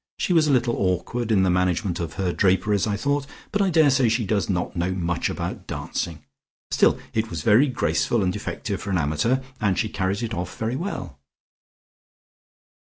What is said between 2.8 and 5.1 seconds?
I thought, but I daresay she does not know